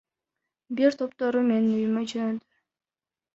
Бир 0.79 0.97
топтору 1.01 1.43
менин 1.51 1.75
үйүмө 1.75 2.03
жөнөдү. 2.15 2.43